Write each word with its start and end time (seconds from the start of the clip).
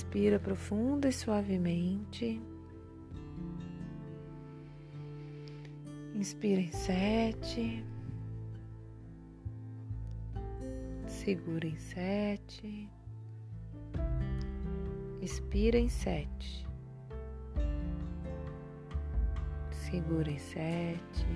Respira 0.00 0.38
profunda 0.38 1.10
e 1.10 1.12
suavemente. 1.12 2.40
Inspira 6.14 6.62
em 6.62 6.72
sete. 6.72 7.84
Segura 11.06 11.66
em 11.66 11.76
sete. 11.76 12.88
Expira 15.20 15.76
em 15.76 15.90
sete. 15.90 16.66
Segura 19.70 20.30
em 20.30 20.38
sete. 20.38 21.26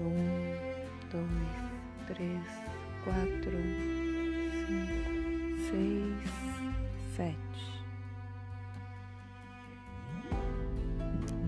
Um, 0.00 1.10
dois, 1.10 2.06
três, 2.06 2.46
quatro, 3.04 4.11
seis, 5.70 6.32
sete. 7.16 7.82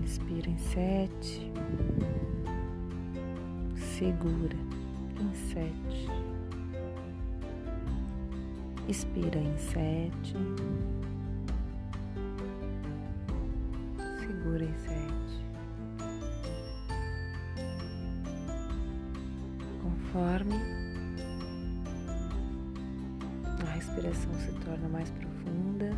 Inspira 0.03 0.49
em 0.49 0.57
sete. 0.57 1.51
Segura 3.75 4.57
em 5.19 5.33
sete. 5.33 6.07
Expira 8.87 9.39
em 9.39 9.57
sete. 9.57 10.35
Segura 14.19 14.63
em 14.65 14.77
sete. 14.77 15.45
Conforme 19.81 20.74
respiração 23.95 24.33
se 24.35 24.51
torna 24.65 24.89
mais 24.89 25.09
profunda, 25.11 25.91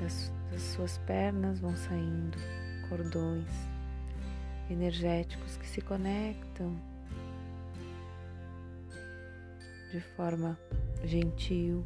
das, 0.00 0.32
das 0.50 0.62
suas 0.62 0.98
pernas 0.98 1.60
vão 1.60 1.76
saindo 1.76 2.38
cordões 2.88 3.48
energéticos 4.68 5.56
que 5.58 5.68
se 5.68 5.80
conectam 5.80 6.76
de 9.92 10.00
forma 10.16 10.58
gentil 11.04 11.84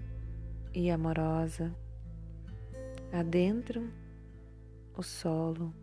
e 0.72 0.90
amorosa, 0.90 1.74
adentram 3.12 3.88
o 4.96 5.02
solo, 5.02 5.74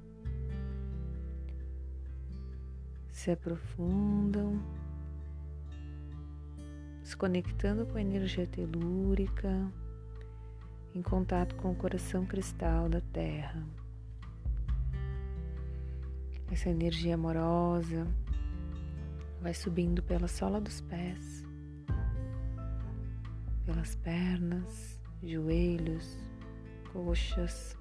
se 3.22 3.30
aprofundam, 3.30 4.60
se 7.04 7.16
conectando 7.16 7.86
com 7.86 8.00
a 8.00 8.02
energia 8.02 8.48
telúrica, 8.48 9.72
em 10.96 11.04
contato 11.04 11.56
com 11.58 11.70
o 11.70 11.76
coração 11.76 12.26
cristal 12.26 12.90
da 12.90 13.00
Terra. 13.00 13.64
Essa 16.52 16.70
energia 16.70 17.14
amorosa 17.14 18.08
vai 19.40 19.54
subindo 19.54 20.02
pela 20.02 20.28
sola 20.28 20.60
dos 20.60 20.82
pés, 20.82 21.46
pelas 23.68 23.94
pernas, 23.98 25.00
joelhos, 25.22 26.18
coxas, 26.92 27.78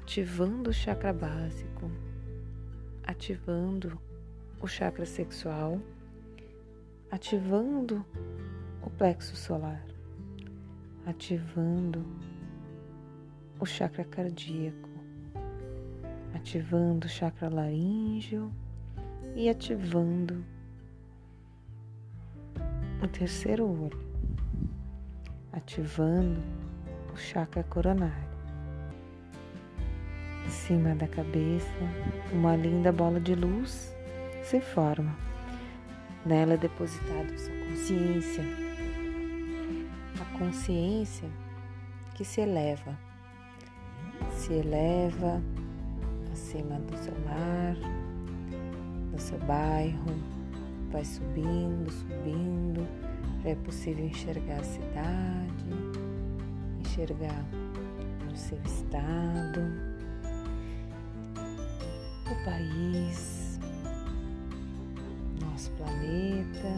ativando 0.00 0.70
o 0.70 0.72
chakra 0.72 1.12
básico, 1.12 1.90
ativando 3.06 4.00
o 4.60 4.66
chakra 4.66 5.04
sexual, 5.04 5.78
ativando 7.10 8.04
o 8.82 8.90
plexo 8.90 9.36
solar, 9.36 9.84
ativando 11.06 12.04
o 13.60 13.66
chakra 13.66 14.02
cardíaco, 14.04 14.88
ativando 16.34 17.06
o 17.06 17.10
chakra 17.10 17.50
laríngeo 17.50 18.50
e 19.36 19.50
ativando 19.50 20.42
o 23.02 23.06
terceiro 23.06 23.66
olho, 23.66 24.00
ativando 25.52 26.40
o 27.12 27.16
chakra 27.16 27.62
coronário. 27.62 28.29
Cima 30.70 30.94
da 30.94 31.08
cabeça, 31.08 31.66
uma 32.32 32.54
linda 32.54 32.92
bola 32.92 33.18
de 33.18 33.34
luz 33.34 33.92
se 34.44 34.60
forma. 34.60 35.16
Nela 36.24 36.54
é 36.54 36.56
depositada 36.56 37.36
sua 37.36 37.52
consciência, 37.66 38.44
a 40.20 40.38
consciência 40.38 41.28
que 42.14 42.24
se 42.24 42.42
eleva, 42.42 42.96
se 44.30 44.52
eleva 44.52 45.42
acima 46.32 46.78
do 46.78 46.96
seu 46.98 47.14
lar, 47.24 47.76
do 49.10 49.20
seu 49.20 49.38
bairro, 49.38 50.14
vai 50.92 51.04
subindo, 51.04 51.90
subindo, 51.90 52.86
já 53.42 53.50
é 53.50 53.54
possível 53.56 54.06
enxergar 54.06 54.60
a 54.60 54.62
cidade, 54.62 55.64
enxergar 56.78 57.44
o 58.32 58.36
seu 58.36 58.58
estado, 58.62 59.89
país, 62.44 63.58
nosso 65.40 65.70
planeta, 65.72 66.74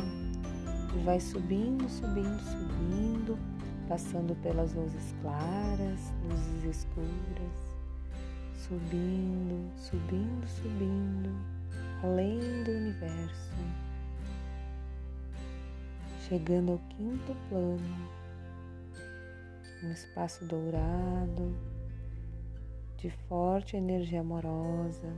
e 0.94 1.04
vai 1.04 1.20
subindo, 1.20 1.88
subindo, 1.88 2.40
subindo, 2.40 3.38
passando 3.88 4.34
pelas 4.42 4.74
luzes 4.74 5.14
claras, 5.22 6.12
luzes 6.28 6.76
escuras, 6.76 7.76
subindo, 8.54 9.70
subindo, 9.76 10.46
subindo, 10.48 11.30
além 12.02 12.38
do 12.64 12.70
universo 12.70 13.52
chegando 16.32 16.72
ao 16.72 16.78
quinto 16.88 17.36
plano, 17.50 18.08
um 19.82 19.92
espaço 19.92 20.46
dourado, 20.46 21.54
de 22.96 23.10
forte 23.28 23.76
energia 23.76 24.20
amorosa, 24.20 25.12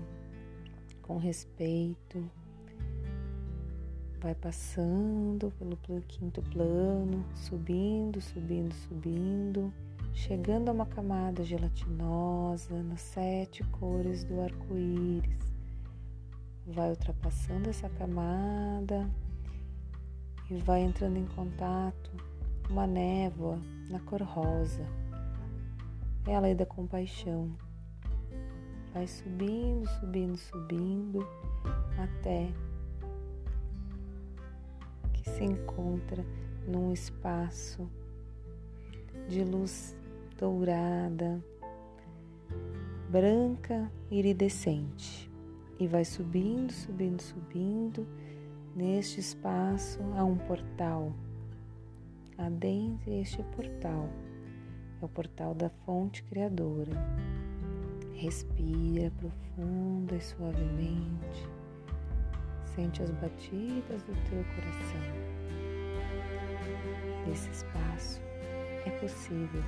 com 1.06 1.18
respeito. 1.18 2.30
Vai 4.20 4.34
passando 4.34 5.52
pelo 5.58 5.76
quinto 6.08 6.42
plano, 6.42 7.24
subindo, 7.34 8.20
subindo, 8.22 8.74
subindo, 8.74 9.72
chegando 10.14 10.70
a 10.70 10.72
uma 10.72 10.86
camada 10.86 11.44
gelatinosa 11.44 12.82
nas 12.82 13.02
sete 13.02 13.62
cores 13.64 14.24
do 14.24 14.40
arco-íris. 14.40 15.54
Vai 16.66 16.88
ultrapassando 16.90 17.68
essa 17.68 17.90
camada 17.90 19.08
e 20.50 20.56
vai 20.56 20.80
entrando 20.80 21.18
em 21.18 21.26
contato 21.26 22.10
com 22.66 22.72
uma 22.72 22.86
névoa 22.86 23.58
na 23.90 24.00
cor 24.00 24.22
rosa. 24.22 24.86
É 26.26 26.34
a 26.34 26.40
lei 26.40 26.54
da 26.54 26.64
compaixão. 26.64 27.54
Vai 28.94 29.06
subindo, 29.06 29.86
subindo, 30.00 30.36
subindo 30.38 31.28
até 31.98 32.50
que 35.12 35.28
se 35.28 35.44
encontra 35.44 36.24
num 36.66 36.92
espaço 36.92 37.86
de 39.28 39.44
luz 39.44 39.94
dourada, 40.38 41.44
branca, 43.10 43.90
iridescente. 44.10 45.30
E 45.78 45.86
vai 45.86 46.04
subindo, 46.04 46.72
subindo, 46.72 47.20
subindo 47.20 48.06
Neste 48.74 49.20
espaço 49.20 50.00
há 50.16 50.24
um 50.24 50.36
portal. 50.36 51.12
Adentre 52.36 53.20
este 53.20 53.40
portal. 53.54 54.08
É 55.00 55.04
o 55.04 55.08
portal 55.08 55.54
da 55.54 55.68
fonte 55.68 56.24
criadora. 56.24 56.90
Respira 58.14 59.10
profunda 59.18 60.14
e 60.14 60.20
suavemente. 60.20 61.48
Sente 62.64 63.02
as 63.02 63.10
batidas 63.10 64.02
do 64.02 64.14
teu 64.28 64.44
coração. 64.54 65.00
Nesse 67.26 67.50
espaço 67.50 68.20
é 68.86 68.90
possível 69.00 69.62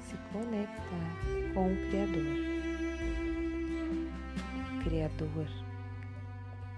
se 0.00 0.16
conectar 0.32 1.54
com 1.54 1.72
o 1.72 1.76
Criador. 1.88 2.50
Criador 4.84 5.46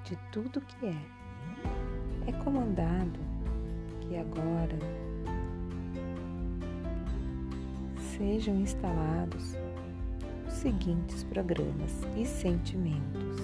de 0.04 0.16
tudo 0.30 0.60
que 0.60 0.86
é 0.86 1.22
é 2.26 2.32
comandado 2.44 3.19
que 4.00 4.16
agora 4.16 4.78
sejam 8.16 8.56
instalados 8.56 9.54
os 9.54 9.61
seguintes 10.62 11.24
programas 11.24 11.90
e 12.16 12.24
sentimentos. 12.24 13.42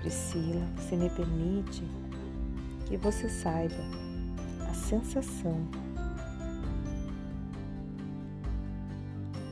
Priscila, 0.00 0.66
você 0.76 0.96
me 0.96 1.08
permite 1.10 1.84
que 2.88 2.96
você 2.96 3.28
saiba 3.28 3.76
a 4.68 4.74
sensação 4.74 5.68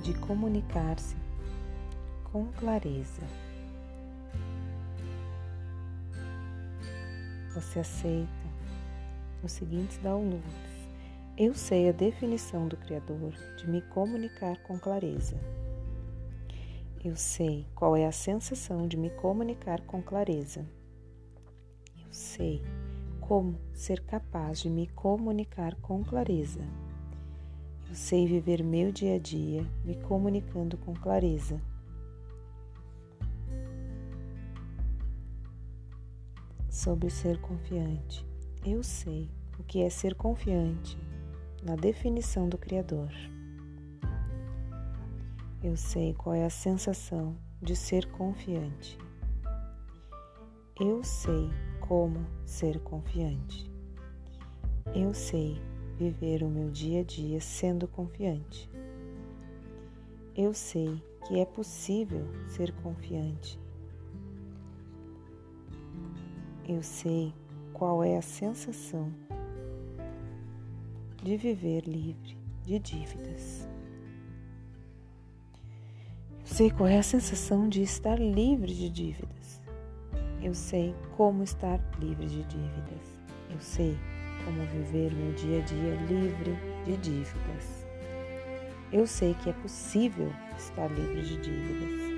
de 0.03 0.13
comunicar-se 0.15 1.15
com 2.25 2.47
clareza. 2.59 3.23
Você 7.55 7.79
aceita 7.79 8.29
os 9.45 9.53
seguintes 9.53 9.97
downloads. 9.99 10.72
Eu 11.45 11.55
sei 11.55 11.89
a 11.89 11.93
definição 11.93 12.69
do 12.69 12.77
Criador 12.77 13.35
de 13.57 13.69
me 13.69 13.83
comunicar 13.83 14.63
com 14.63 14.79
clareza. 14.79 15.35
Eu 17.05 17.17
sei 17.17 17.67
qual 17.75 17.97
é 17.97 18.07
a 18.07 18.13
sensação 18.13 18.87
de 18.87 18.97
me 18.97 19.11
comunicar 19.11 19.81
com 19.81 20.01
clareza. 20.01 20.65
Eu 21.99 22.07
sei 22.13 22.63
como 23.21 23.59
ser 23.75 24.05
capaz 24.05 24.61
de 24.61 24.71
me 24.71 24.87
comunicar 24.87 25.75
com 25.81 26.05
clareza. 26.05 26.61
Eu 27.89 27.95
sei 27.97 28.25
viver 28.25 28.63
meu 28.63 28.93
dia 28.93 29.17
a 29.17 29.19
dia 29.19 29.67
me 29.85 29.97
comunicando 29.97 30.77
com 30.77 30.95
clareza. 30.95 31.61
Sobre 36.71 37.11
ser 37.11 37.41
confiante. 37.41 38.25
Eu 38.65 38.85
sei 38.85 39.29
o 39.59 39.65
que 39.65 39.83
é 39.83 39.91
ser 39.91 40.15
confiante 40.15 40.97
na 41.63 41.77
definição 41.77 42.49
do 42.49 42.59
Criador. 42.59 43.11
Eu 45.63 45.77
sei 45.77 46.13
qual 46.13 46.35
é 46.35 46.45
a 46.45 46.51
sensação 46.51 47.37
de 47.61 47.77
ser 47.77 48.07
confiante. 48.11 48.99
Eu 50.81 51.05
sei 51.05 51.49
como 51.81 52.27
ser 52.45 52.81
confiante. 52.81 53.71
Eu 54.93 55.15
sei 55.15 55.63
viver 55.97 56.43
o 56.43 56.49
meu 56.49 56.69
dia 56.69 57.01
a 57.01 57.05
dia 57.05 57.41
sendo 57.41 57.87
confiante. 57.87 58.69
Eu 60.35 60.53
sei 60.53 61.01
que 61.29 61.39
é 61.39 61.45
possível 61.45 62.27
ser 62.49 62.73
confiante. 62.83 63.61
Eu 66.69 66.83
sei 66.83 67.33
qual 67.73 68.03
é 68.03 68.17
a 68.17 68.23
sensação 68.23 69.13
de 71.23 71.37
viver 71.37 71.85
livre 71.87 72.37
de 72.65 72.79
dívidas. 72.81 73.69
Eu 76.41 76.47
sei 76.47 76.71
qual 76.71 76.89
é 76.89 76.99
a 76.99 77.03
sensação 77.03 77.69
de 77.69 77.81
estar 77.81 78.19
livre 78.19 78.75
de 78.75 78.89
dívidas. 78.89 79.63
Eu 80.43 80.53
sei 80.53 80.95
como 81.17 81.45
estar 81.45 81.79
livre 82.01 82.27
de 82.27 82.43
dívidas. 82.43 83.21
Eu 83.49 83.61
sei 83.61 83.97
como 84.45 84.67
viver 84.67 85.13
meu 85.15 85.33
dia 85.35 85.63
a 85.63 85.65
dia 85.65 85.95
livre 86.09 86.57
de 86.85 86.97
dívidas. 86.97 87.87
Eu 88.93 89.07
sei 89.07 89.35
que 89.35 89.49
é 89.49 89.53
possível 89.53 90.31
estar 90.59 90.89
livre 90.89 91.23
de 91.23 91.37
dívidas. 91.37 92.12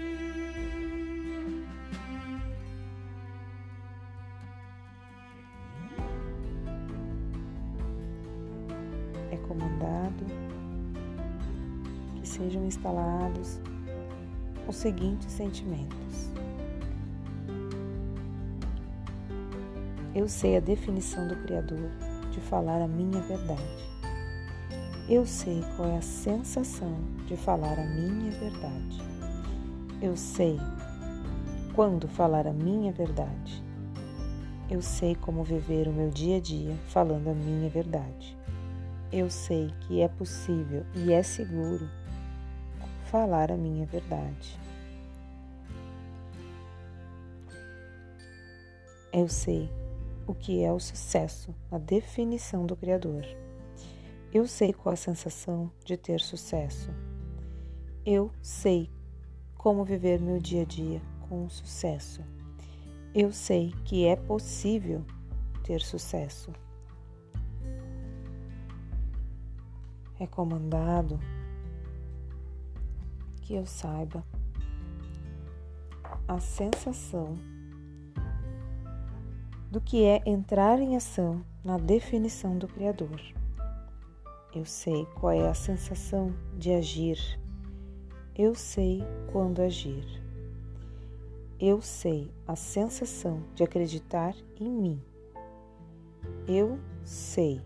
Os 14.69 14.76
seguintes 14.76 15.32
sentimentos. 15.32 16.31
Eu 20.14 20.28
sei 20.28 20.56
a 20.56 20.61
definição 20.61 21.26
do 21.26 21.37
Criador 21.37 21.90
de 22.31 22.40
falar 22.40 22.81
a 22.81 22.88
minha 22.88 23.20
verdade. 23.22 23.94
Eu 25.08 25.26
sei 25.26 25.62
qual 25.76 25.88
é 25.90 25.99
a 25.99 26.02
sensação 26.02 26.96
de 27.26 27.37
falar 27.37 27.78
a 27.78 27.84
minha 27.84 28.31
verdade. 28.31 29.02
Eu 30.00 30.16
sei 30.16 30.58
quando 31.75 32.06
falar 32.06 32.46
a 32.46 32.52
minha 32.52 32.93
verdade. 32.93 33.62
Eu 34.70 34.81
sei 34.81 35.14
como 35.14 35.44
viver 35.44 35.88
o 35.88 35.93
meu 35.93 36.11
dia 36.11 36.38
a 36.38 36.40
dia 36.40 36.75
falando 36.87 37.28
a 37.28 37.34
minha 37.34 37.69
verdade. 37.69 38.37
Eu 39.12 39.28
sei 39.28 39.70
que 39.81 40.00
é 40.00 40.08
possível 40.08 40.84
e 40.94 41.12
é 41.12 41.22
seguro 41.22 41.88
falar 43.14 43.52
a 43.52 43.56
minha 43.56 43.87
verdade. 43.87 44.58
Eu 49.12 49.28
sei 49.28 49.70
o 50.26 50.34
que 50.34 50.64
é 50.64 50.72
o 50.72 50.81
sucesso 50.81 51.55
na 51.70 51.78
definição 51.78 52.66
do 52.66 52.75
Criador. 52.75 53.25
Eu 54.32 54.49
sei 54.49 54.72
qual 54.72 54.94
a 54.94 54.96
sensação 54.96 55.70
de 55.84 55.96
ter 55.96 56.20
sucesso. 56.20 56.90
Eu 58.05 58.32
sei 58.43 58.90
como 59.56 59.84
viver 59.84 60.20
meu 60.20 60.40
dia 60.40 60.62
a 60.62 60.64
dia 60.64 61.00
com 61.28 61.49
sucesso. 61.49 62.20
Eu 63.14 63.31
sei 63.31 63.72
que 63.84 64.05
é 64.05 64.16
possível 64.16 65.05
ter 65.62 65.81
sucesso. 65.82 66.52
É 70.19 70.26
comandado 70.26 71.20
que 73.44 73.55
eu 73.55 73.67
saiba 73.67 74.25
a 76.26 76.41
sensação 76.41 77.37
do 79.70 79.81
que 79.81 80.02
é 80.02 80.23
entrar 80.25 80.81
em 80.81 80.96
ação 80.96 81.44
na 81.62 81.76
definição 81.76 82.56
do 82.56 82.67
Criador. 82.67 83.20
Eu 84.55 84.64
sei 84.64 85.05
qual 85.20 85.32
é 85.32 85.46
a 85.46 85.55
sensação 85.55 86.32
de 86.56 86.73
agir. 86.73 87.19
Eu 88.35 88.55
sei 88.55 89.02
quando 89.31 89.61
agir. 89.61 90.06
Eu 91.61 91.82
sei 91.82 92.32
a 92.47 92.56
sensação 92.56 93.43
de 93.55 93.62
acreditar 93.62 94.35
em 94.58 94.70
mim. 94.70 95.02
Eu 96.49 96.78
sei 97.04 97.61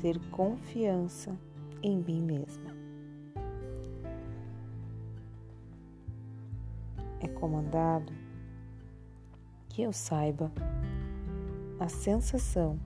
ter 0.00 0.18
confiança 0.30 1.36
em 1.82 1.98
mim 1.98 2.22
mesma. 2.22 2.75
É 7.20 7.28
comandado 7.28 8.12
que 9.68 9.82
eu 9.82 9.92
saiba 9.92 10.50
a 11.78 11.88
sensação 11.88 12.78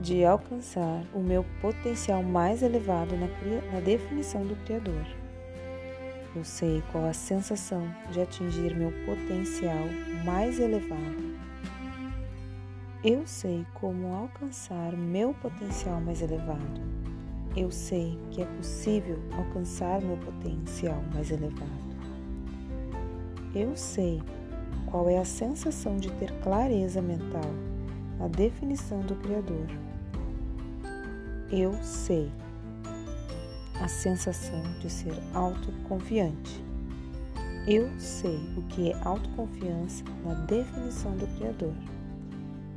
de 0.00 0.24
alcançar 0.24 1.02
o 1.14 1.20
meu 1.20 1.44
potencial 1.60 2.22
mais 2.22 2.62
elevado 2.62 3.16
na, 3.16 3.26
na, 3.72 3.80
definição 3.80 4.44
do 4.44 4.56
Criador. 4.64 5.06
Eu 6.36 6.44
sei 6.44 6.82
qual 6.92 7.06
a 7.06 7.12
sensação 7.12 7.88
de 8.10 8.20
atingir 8.20 8.76
meu 8.76 8.92
potencial 9.06 9.86
mais 10.24 10.58
elevado. 10.58 11.34
Eu 13.02 13.26
sei 13.26 13.64
como 13.74 14.14
alcançar 14.14 14.92
meu 14.92 15.32
potencial 15.34 16.00
mais 16.00 16.20
elevado. 16.20 16.93
Eu 17.56 17.70
sei 17.70 18.18
que 18.32 18.42
é 18.42 18.46
possível 18.46 19.16
alcançar 19.36 20.00
meu 20.00 20.16
potencial 20.16 21.00
mais 21.14 21.30
elevado. 21.30 21.94
Eu 23.54 23.76
sei 23.76 24.20
qual 24.86 25.08
é 25.08 25.18
a 25.18 25.24
sensação 25.24 25.96
de 25.96 26.10
ter 26.12 26.32
clareza 26.40 27.00
mental 27.00 27.48
na 28.18 28.26
definição 28.26 29.00
do 29.02 29.14
Criador. 29.14 29.68
Eu 31.52 31.72
sei 31.80 32.28
a 33.80 33.86
sensação 33.86 34.60
de 34.80 34.90
ser 34.90 35.14
autoconfiante. 35.32 36.60
Eu 37.68 37.88
sei 38.00 38.36
o 38.56 38.62
que 38.62 38.90
é 38.90 39.00
autoconfiança 39.04 40.02
na 40.24 40.34
definição 40.34 41.16
do 41.16 41.26
Criador. 41.38 41.74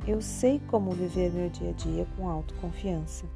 Eu 0.06 0.22
sei 0.22 0.60
como 0.68 0.92
viver 0.92 1.32
meu 1.32 1.50
dia 1.50 1.70
a 1.70 1.72
dia 1.72 2.06
com 2.16 2.28
autoconfiança. 2.28 3.26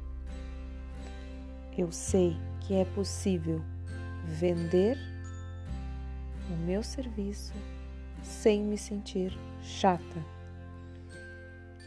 Eu 1.75 1.91
sei 1.91 2.37
que 2.61 2.75
é 2.75 2.85
possível 2.85 3.61
vender 4.25 4.97
o 6.51 6.55
meu 6.65 6.83
serviço 6.83 7.53
sem 8.21 8.63
me 8.63 8.77
sentir 8.77 9.35
chata. 9.61 10.23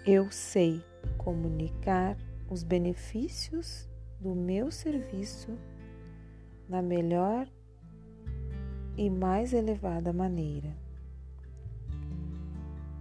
Eu 0.04 0.30
sei 0.30 0.82
comunicar 1.16 2.16
os 2.50 2.64
benefícios 2.64 3.88
do 4.20 4.34
meu 4.34 4.70
serviço 4.72 5.56
na 6.68 6.82
melhor 6.82 7.48
e 8.96 9.08
mais 9.08 9.52
elevada 9.52 10.12
maneira. 10.12 10.76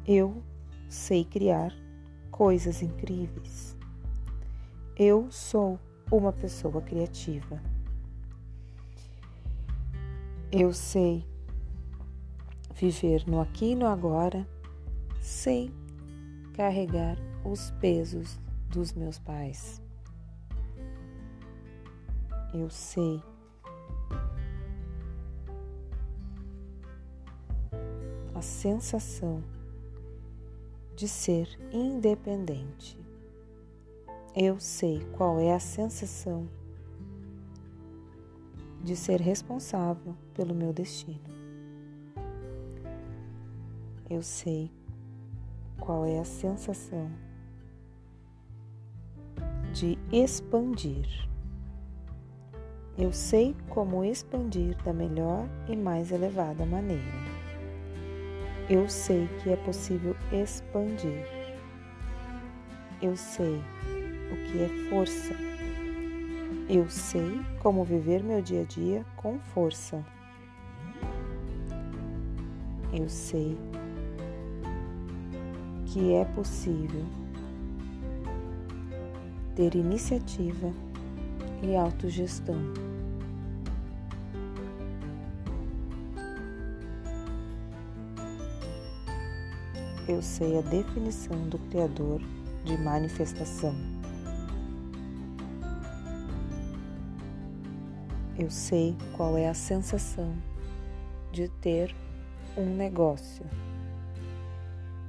Eu 0.08 0.44
sei 0.88 1.25
criar 1.25 1.74
coisas 2.30 2.84
incríveis. 2.84 3.75
Eu 4.96 5.32
sou 5.32 5.80
uma 6.12 6.31
pessoa 6.31 6.81
criativa. 6.81 7.62
Eu 10.51 10.71
sei 10.74 11.25
viver 12.74 13.25
no 13.27 13.39
aqui 13.41 13.71
e 13.71 13.75
no 13.75 13.85
agora 13.85 14.47
sem 15.21 15.71
carregar 16.53 17.17
os 17.43 17.71
pesos 17.81 18.39
dos 18.69 18.93
meus 18.93 19.19
pais. 19.19 19.81
Eu 22.53 22.69
sei 22.69 23.21
a 28.33 28.41
sensação 28.41 29.43
de 30.95 31.07
ser 31.07 31.47
independente. 31.71 33.04
Eu 34.38 34.60
sei 34.60 35.00
qual 35.13 35.39
é 35.39 35.54
a 35.54 35.60
sensação 35.62 36.50
de 38.84 38.94
ser 38.94 39.22
responsável 39.22 40.13
pelo 40.34 40.54
meu 40.54 40.74
destino. 40.74 41.24
Eu 44.10 44.22
sei 44.22 44.70
qual 45.80 46.06
é 46.06 46.20
a 46.20 46.25
sensação 46.25 47.10
de 49.74 49.98
expandir. 50.12 51.08
Eu 52.98 53.13
sei 53.13 53.56
como 53.70 54.04
expandir 54.04 54.75
da 54.84 54.92
melhor 54.92 55.48
e 55.70 55.77
mais 55.77 56.12
elevada 56.12 56.65
maneira. 56.65 57.24
Eu 58.70 58.89
sei 58.89 59.30
que 59.42 59.50
é 59.50 59.56
possível 59.56 60.13
expandir. 60.34 61.25
Eu 63.01 63.15
sei 63.15 63.62
o 64.36 64.51
que 64.51 64.62
é 64.62 64.89
força. 64.89 65.34
Eu 66.68 66.89
sei 66.89 67.39
como 67.60 67.86
viver 67.86 68.22
meu 68.22 68.42
dia 68.42 68.62
a 68.62 68.65
dia 68.65 69.06
com 69.15 69.39
força. 69.39 70.04
Eu 72.92 73.08
sei 73.10 73.58
que 75.86 76.13
é 76.13 76.25
possível 76.25 77.06
ter 79.56 79.75
iniciativa 79.75 80.74
e 81.63 81.75
autogestão. 81.75 82.58
Eu 90.08 90.22
sei 90.22 90.60
a 90.60 90.62
definição 90.62 91.50
do 91.50 91.58
Criador 91.70 92.22
de 92.63 92.77
manifestação. 92.77 93.94
Eu 98.38 98.50
sei 98.50 98.98
qual 99.15 99.38
é 99.38 99.48
a 99.48 99.54
sensação 99.54 100.36
de 101.32 101.48
ter 101.48 101.96
um 102.58 102.65
negócio. 102.75 103.46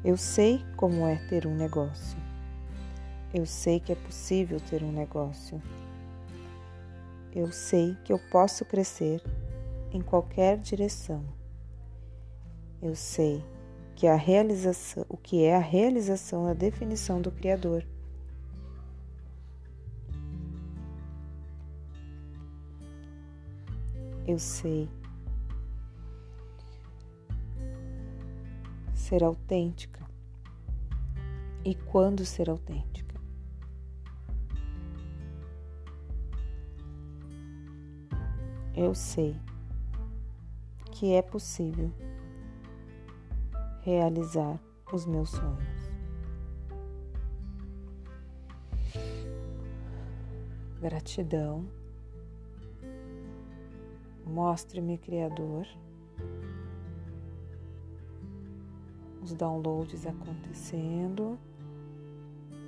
Eu 0.04 0.16
sei 0.16 0.64
como 0.76 1.04
é 1.06 1.16
ter 1.28 1.44
um 1.46 1.54
negócio. 1.54 2.16
Eu 3.34 3.44
sei 3.44 3.80
que 3.80 3.90
é 3.90 3.96
possível 3.96 4.60
ter 4.60 4.82
um 4.84 4.92
negócio. 4.92 5.60
Eu 7.34 7.50
sei 7.50 7.96
que 8.04 8.12
eu 8.12 8.20
posso 8.30 8.64
crescer 8.64 9.20
em 9.92 10.00
qualquer 10.00 10.56
direção. 10.58 11.24
Eu 12.80 12.94
sei 12.94 13.44
que 13.96 14.06
a 14.06 14.14
realização, 14.14 15.04
o 15.08 15.16
que 15.16 15.42
é 15.42 15.56
a 15.56 15.60
realização 15.60 16.46
da 16.46 16.52
definição 16.52 17.20
do 17.20 17.32
Criador. 17.32 17.84
Eu 24.26 24.40
sei 24.40 24.88
ser 28.92 29.22
autêntica 29.22 30.04
e 31.64 31.76
quando 31.76 32.24
ser 32.24 32.50
autêntica. 32.50 33.14
Eu 38.74 38.96
sei 38.96 39.36
que 40.90 41.12
é 41.14 41.22
possível 41.22 41.92
realizar 43.82 44.58
os 44.92 45.06
meus 45.06 45.30
sonhos. 45.30 45.90
Gratidão. 50.80 51.85
Mostre-me, 54.26 54.98
Criador. 54.98 55.66
os 59.26 59.34
downloads 59.34 60.06
acontecendo, 60.06 61.36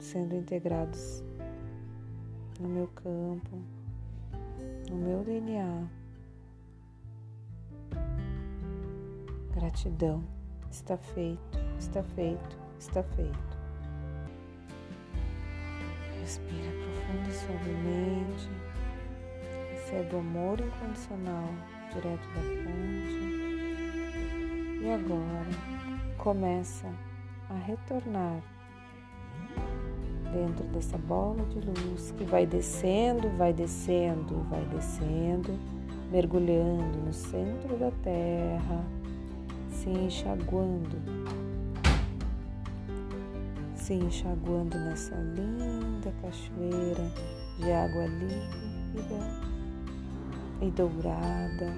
sendo 0.00 0.34
integrados 0.34 1.22
no 2.58 2.68
meu 2.68 2.88
campo, 2.88 3.62
no 4.90 4.96
meu 4.96 5.22
DNA. 5.22 5.88
Gratidão. 9.54 10.24
Está 10.68 10.98
feito, 10.98 11.58
está 11.78 12.02
feito, 12.02 12.58
está 12.78 13.02
feito. 13.04 13.58
Respira 16.20 16.70
profundo 16.72 17.28
e 17.28 17.32
suavemente. 17.32 18.67
Recebe 19.90 20.16
o 20.16 20.18
amor 20.18 20.60
incondicional 20.60 21.48
direto 21.94 22.28
da 22.34 22.42
fonte. 22.42 23.24
E 24.82 24.90
agora 24.90 25.48
começa 26.18 26.86
a 27.48 27.54
retornar 27.54 28.42
dentro 30.30 30.64
dessa 30.66 30.98
bola 30.98 31.42
de 31.46 31.60
luz 31.60 32.10
que 32.18 32.24
vai 32.24 32.44
descendo, 32.44 33.30
vai 33.38 33.54
descendo, 33.54 34.46
vai 34.50 34.62
descendo, 34.66 35.58
mergulhando 36.12 36.98
no 36.98 37.12
centro 37.14 37.74
da 37.78 37.90
terra, 38.02 38.84
se 39.70 39.88
enxaguando, 39.88 40.98
se 43.74 43.94
enxaguando 43.94 44.76
nessa 44.80 45.14
linda 45.14 46.12
cachoeira 46.20 47.10
de 47.58 47.72
água 47.72 48.06
límpida 48.06 49.57
e 50.60 50.70
dourada 50.70 51.72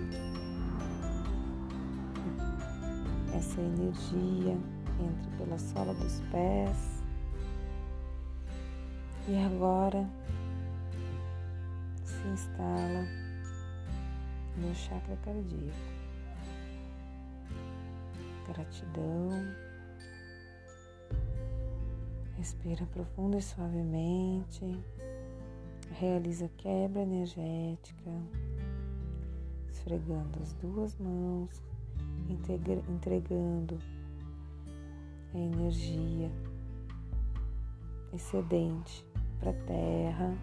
essa 3.34 3.60
energia 3.60 4.52
entra 5.00 5.30
pela 5.38 5.58
sola 5.58 5.94
dos 5.94 6.20
pés 6.30 7.02
e 9.28 9.36
agora 9.38 10.08
se 12.04 12.28
instala 12.28 13.06
no 14.56 14.74
chakra 14.74 15.16
cardíaco. 15.24 16.00
Gratidão. 18.46 19.30
Respira 22.36 22.84
profundo 22.86 23.38
e 23.38 23.42
suavemente. 23.42 24.78
Realiza 25.98 26.50
quebra 26.56 27.02
energética, 27.02 28.10
esfregando 29.80 30.38
as 30.42 30.52
duas 30.54 30.96
mãos 30.98 31.62
entregando 32.28 33.78
a 35.34 35.38
energia 35.38 36.30
excedente 38.12 39.06
para 39.38 39.50
a 39.50 39.64
terra 39.64 40.36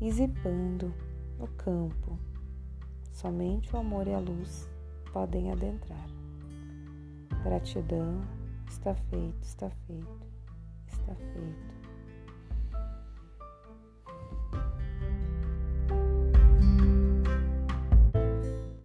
e 0.00 0.10
zipando 0.10 0.92
o 1.38 1.46
campo. 1.56 2.18
Somente 3.12 3.74
o 3.74 3.78
amor 3.78 4.08
e 4.08 4.14
a 4.14 4.18
luz 4.18 4.68
podem 5.12 5.52
adentrar. 5.52 6.06
Gratidão, 7.44 8.22
está 8.68 8.94
feito, 8.94 9.42
está 9.42 9.70
feito, 9.70 10.26
está 10.88 11.14
feito. 11.14 11.73